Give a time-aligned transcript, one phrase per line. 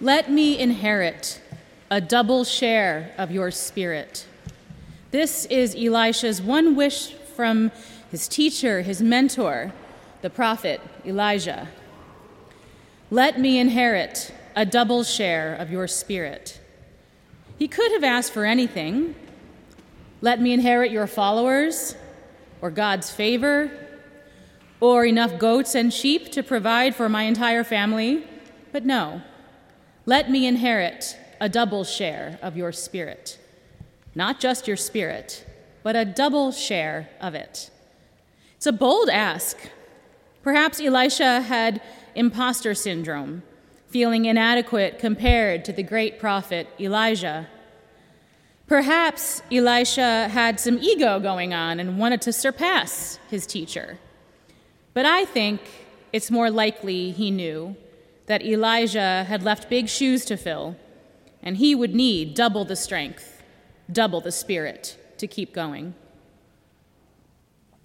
[0.00, 1.40] Let me inherit
[1.90, 4.26] a double share of your spirit.
[5.10, 7.70] This is Elisha's one wish from
[8.10, 9.72] his teacher, his mentor,
[10.22, 11.68] the prophet Elijah.
[13.10, 16.60] Let me inherit a double share of your spirit.
[17.58, 19.14] He could have asked for anything.
[20.20, 21.94] Let me inherit your followers,
[22.60, 23.70] or God's favor,
[24.80, 28.24] or enough goats and sheep to provide for my entire family.
[28.72, 29.22] But no,
[30.04, 33.38] let me inherit a double share of your spirit.
[34.14, 35.46] Not just your spirit,
[35.82, 37.70] but a double share of it.
[38.56, 39.56] It's a bold ask.
[40.42, 41.80] Perhaps Elisha had
[42.14, 43.42] imposter syndrome,
[43.88, 47.48] feeling inadequate compared to the great prophet Elijah.
[48.66, 53.98] Perhaps Elisha had some ego going on and wanted to surpass his teacher.
[54.94, 55.60] But I think
[56.12, 57.76] it's more likely he knew
[58.32, 60.74] that Elijah had left big shoes to fill,
[61.42, 63.42] and he would need double the strength,
[63.92, 65.92] double the spirit to keep going.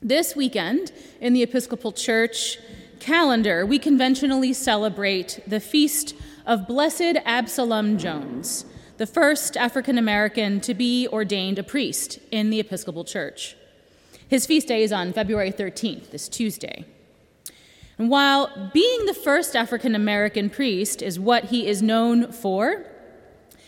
[0.00, 2.58] This weekend in the Episcopal Church
[2.98, 8.64] calendar, we conventionally celebrate the feast of Blessed Absalom Jones,
[8.96, 13.54] the first African American to be ordained a priest in the Episcopal Church.
[14.26, 16.84] His feast day is on February 13th, this Tuesday.
[17.98, 22.86] And while being the first African American priest is what he is known for,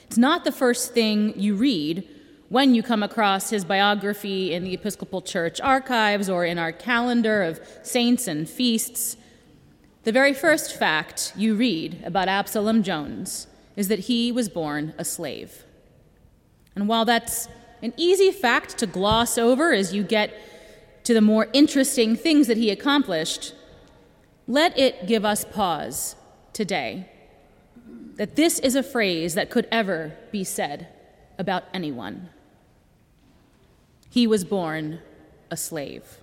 [0.06, 2.08] it's not the first thing you read
[2.48, 7.42] when you come across his biography in the Episcopal Church archives or in our calendar
[7.42, 9.16] of saints and feasts.
[10.04, 15.04] The very first fact you read about Absalom Jones is that he was born a
[15.04, 15.64] slave.
[16.76, 17.48] And while that's
[17.82, 20.32] an easy fact to gloss over as you get
[21.04, 23.54] to the more interesting things that he accomplished,
[24.46, 26.16] let it give us pause
[26.52, 27.08] today
[28.16, 30.86] that this is a phrase that could ever be said
[31.38, 32.28] about anyone.
[34.10, 35.00] He was born
[35.50, 36.18] a slave.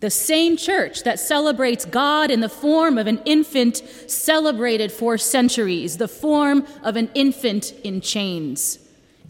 [0.00, 5.98] The same church that celebrates God in the form of an infant celebrated for centuries
[5.98, 8.78] the form of an infant in chains.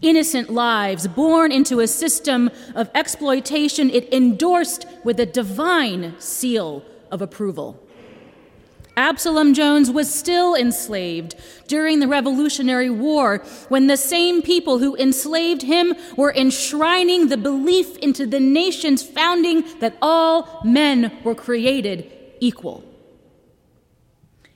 [0.01, 6.83] Innocent lives born into a system of exploitation it endorsed with a divine seal
[7.13, 7.79] of approval.
[8.97, 11.35] Absalom Jones was still enslaved
[11.67, 13.37] during the Revolutionary War
[13.69, 19.63] when the same people who enslaved him were enshrining the belief into the nation's founding
[19.79, 22.83] that all men were created equal.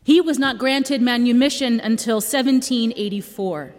[0.03, 3.73] He was not granted manumission until 1784,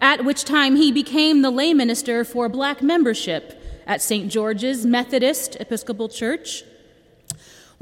[0.00, 4.30] at which time he became the lay minister for black membership at St.
[4.30, 6.62] George's Methodist Episcopal Church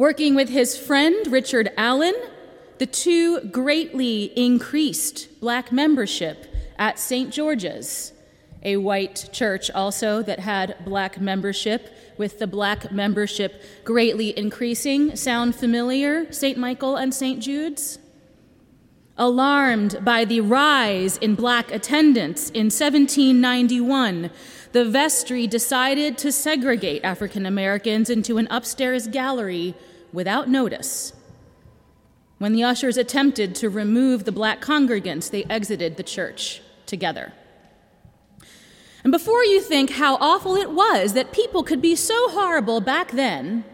[0.01, 2.15] Working with his friend Richard Allen,
[2.79, 6.47] the two greatly increased black membership
[6.79, 7.31] at St.
[7.31, 8.15] George's,
[8.63, 15.17] a white church also that had black membership, with the black membership greatly increasing.
[15.17, 16.57] Sound familiar, St.
[16.57, 17.39] Michael and St.
[17.39, 17.99] Jude's?
[19.19, 24.31] Alarmed by the rise in black attendance in 1791,
[24.73, 29.75] the vestry decided to segregate African Americans into an upstairs gallery
[30.13, 31.13] without notice.
[32.39, 37.33] When the ushers attempted to remove the black congregants, they exited the church together.
[39.05, 43.13] And before you think how awful it was that people could be so horrible back
[43.13, 43.65] then,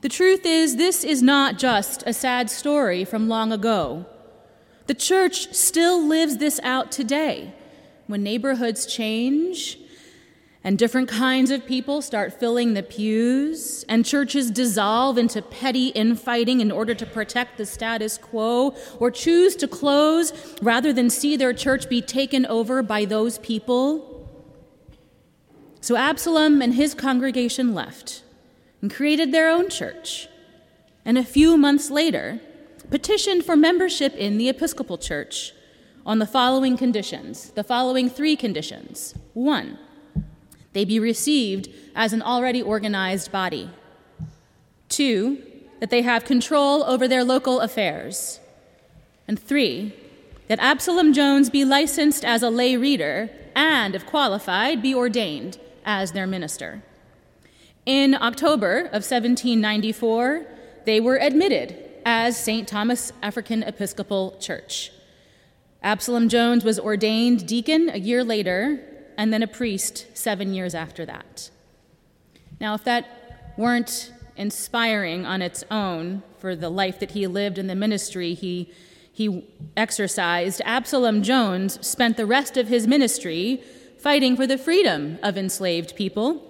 [0.00, 4.06] the truth is, this is not just a sad story from long ago.
[4.86, 7.52] The church still lives this out today.
[8.06, 9.78] When neighborhoods change
[10.68, 16.60] and different kinds of people start filling the pews, and churches dissolve into petty infighting
[16.60, 20.30] in order to protect the status quo, or choose to close
[20.60, 24.28] rather than see their church be taken over by those people.
[25.80, 28.22] So Absalom and his congregation left
[28.82, 30.28] and created their own church,
[31.02, 32.42] and a few months later,
[32.90, 35.54] petitioned for membership in the Episcopal Church
[36.04, 39.14] on the following conditions the following three conditions.
[39.32, 39.78] One,
[40.72, 43.70] they be received as an already organized body.
[44.88, 45.42] Two,
[45.80, 48.40] that they have control over their local affairs.
[49.26, 49.94] And three,
[50.48, 56.12] that Absalom Jones be licensed as a lay reader and, if qualified, be ordained as
[56.12, 56.82] their minister.
[57.84, 60.46] In October of 1794,
[60.84, 62.66] they were admitted as St.
[62.66, 64.90] Thomas African Episcopal Church.
[65.82, 68.80] Absalom Jones was ordained deacon a year later
[69.18, 71.50] and then a priest seven years after that.
[72.60, 77.66] Now, if that weren't inspiring on its own for the life that he lived in
[77.66, 78.72] the ministry he,
[79.12, 79.44] he
[79.76, 83.60] exercised, Absalom Jones spent the rest of his ministry
[83.98, 86.44] fighting for the freedom of enslaved people.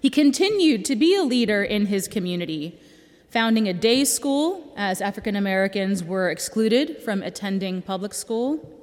[0.00, 2.78] He continued to be a leader in his community,
[3.30, 8.77] founding a day school as African Americans were excluded from attending public school,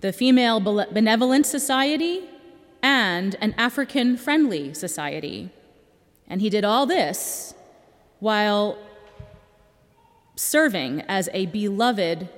[0.00, 2.22] the Female Benevolent Society,
[2.82, 5.50] and an African Friendly Society.
[6.26, 7.54] And he did all this
[8.18, 8.78] while
[10.36, 12.28] serving as a beloved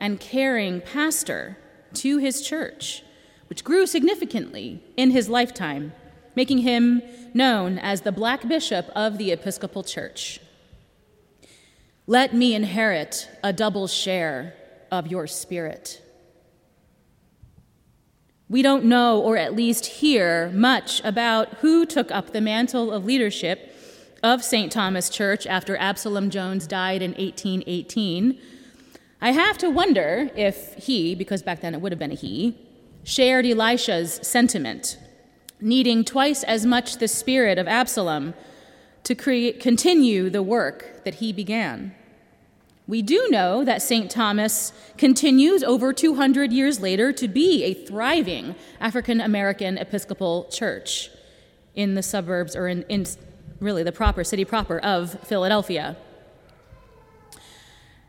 [0.00, 1.56] and caring pastor
[1.94, 3.04] to his church,
[3.48, 5.92] which grew significantly in his lifetime,
[6.34, 7.02] making him
[7.34, 10.40] known as the Black Bishop of the Episcopal Church.
[12.06, 14.54] Let me inherit a double share
[14.90, 16.01] of your spirit.
[18.52, 23.06] We don't know, or at least hear, much about who took up the mantle of
[23.06, 23.74] leadership
[24.22, 24.70] of St.
[24.70, 28.38] Thomas Church after Absalom Jones died in 1818,
[29.22, 32.58] I have to wonder if he, because back then it would have been a he,
[33.04, 34.98] shared Elisha's sentiment,
[35.58, 38.34] needing twice as much the spirit of Absalom
[39.04, 41.94] to create, continue the work that he began.
[42.92, 44.10] We do know that St.
[44.10, 51.08] Thomas continues over 200 years later to be a thriving African American Episcopal church
[51.74, 53.06] in the suburbs or in, in
[53.60, 55.96] really the proper city proper of Philadelphia.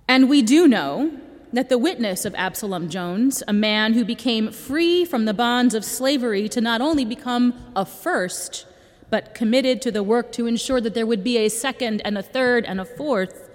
[0.05, 1.17] And we do know
[1.53, 5.85] that the witness of Absalom Jones, a man who became free from the bonds of
[5.85, 8.65] slavery to not only become a first,
[9.09, 12.21] but committed to the work to ensure that there would be a second and a
[12.21, 13.49] third and a fourth,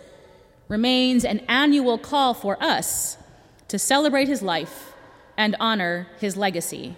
[0.69, 3.17] remains an annual call for us
[3.69, 4.93] to celebrate his life
[5.37, 6.97] and honor his legacy.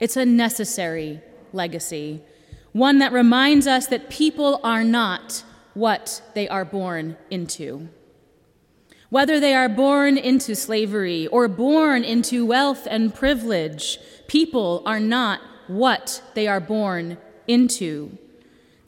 [0.00, 1.20] It's a necessary
[1.52, 2.22] legacy
[2.74, 5.44] one that reminds us that people are not
[5.74, 7.88] what they are born into.
[9.10, 15.40] Whether they are born into slavery or born into wealth and privilege, people are not
[15.68, 18.18] what they are born into.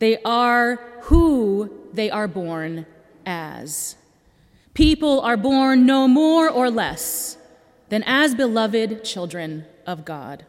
[0.00, 2.87] They are who they are born
[3.26, 3.96] as.
[4.73, 7.37] People are born no more or less
[7.88, 10.46] than as beloved children of God.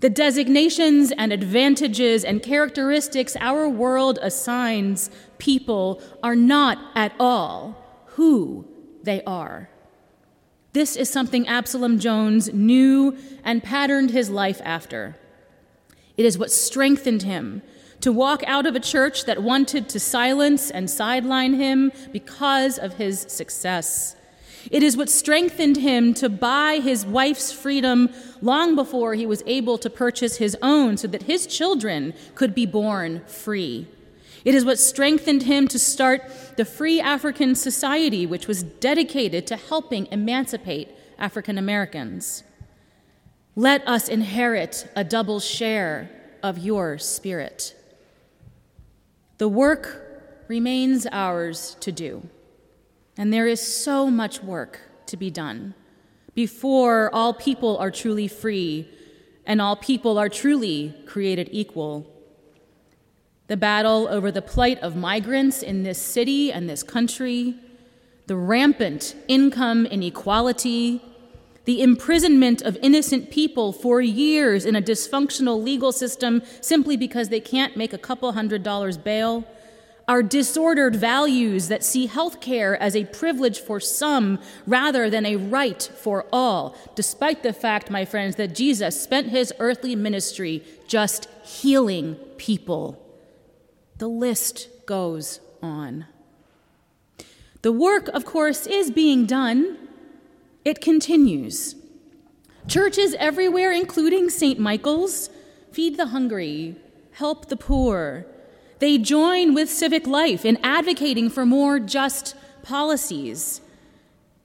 [0.00, 8.66] The designations and advantages and characteristics our world assigns people are not at all who
[9.02, 9.70] they are.
[10.74, 15.16] This is something Absalom Jones knew and patterned his life after.
[16.18, 17.62] It is what strengthened him
[18.00, 22.94] to walk out of a church that wanted to silence and sideline him because of
[22.94, 24.16] his success.
[24.70, 28.10] It is what strengthened him to buy his wife's freedom
[28.42, 32.66] long before he was able to purchase his own so that his children could be
[32.66, 33.86] born free.
[34.44, 36.22] It is what strengthened him to start
[36.56, 40.88] the Free African Society, which was dedicated to helping emancipate
[41.18, 42.44] African Americans.
[43.54, 46.10] Let us inherit a double share
[46.42, 47.74] of your spirit.
[49.38, 52.28] The work remains ours to do.
[53.16, 55.74] And there is so much work to be done
[56.34, 58.88] before all people are truly free
[59.46, 62.06] and all people are truly created equal.
[63.46, 67.54] The battle over the plight of migrants in this city and this country,
[68.26, 71.00] the rampant income inequality,
[71.66, 77.40] the imprisonment of innocent people for years in a dysfunctional legal system simply because they
[77.40, 79.44] can't make a couple hundred dollars bail
[80.08, 85.36] our disordered values that see health care as a privilege for some rather than a
[85.36, 91.28] right for all, despite the fact, my friends, that Jesus spent his earthly ministry just
[91.42, 93.02] healing people.
[93.98, 96.06] The list goes on.
[97.62, 99.85] The work, of course, is being done.
[100.66, 101.76] It continues.
[102.66, 104.58] Churches everywhere, including St.
[104.58, 105.30] Michael's,
[105.70, 106.74] feed the hungry,
[107.12, 108.26] help the poor,
[108.80, 113.60] they join with civic life in advocating for more just policies.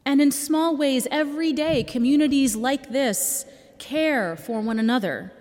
[0.06, 3.44] And in small ways, every day, communities like this
[3.80, 5.34] care for one another.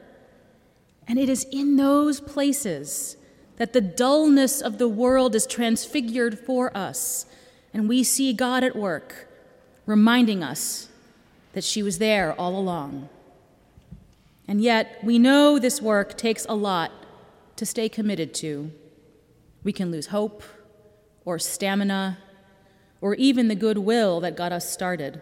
[1.06, 3.18] And it is in those places
[3.58, 7.26] that the dullness of the world is transfigured for us,
[7.74, 9.26] and we see God at work,
[9.86, 10.88] reminding us
[11.52, 13.08] that she was there all along.
[14.46, 16.92] And yet, we know this work takes a lot
[17.56, 18.70] to stay committed to.
[19.62, 20.42] We can lose hope
[21.24, 22.18] or stamina
[23.00, 25.20] or even the goodwill that got us started.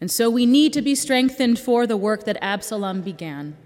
[0.00, 3.56] And so we need to be strengthened for the work that Absalom began,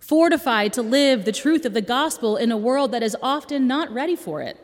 [0.00, 3.92] fortified to live the truth of the gospel in a world that is often not
[3.92, 4.58] ready for it,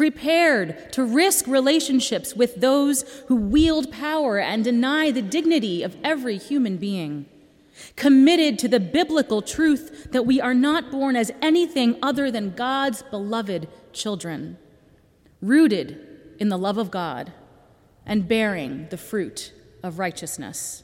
[0.00, 6.38] prepared to risk relationships with those who wield power and deny the dignity of every
[6.38, 7.26] human being,
[7.96, 13.02] committed to the biblical truth that we are not born as anything other than God's
[13.02, 14.56] beloved children,
[15.42, 16.00] rooted
[16.38, 17.34] in the love of God
[18.06, 19.52] and bearing the fruit
[19.82, 20.82] of righteousness.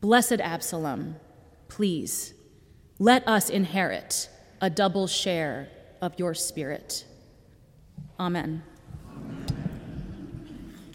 [0.00, 1.14] Blessed Absalom,
[1.68, 2.34] please
[2.98, 4.28] let us inherit
[4.60, 5.68] a double share
[6.00, 7.04] of your spirit.
[8.18, 8.62] Amen.
[9.08, 9.51] Amen.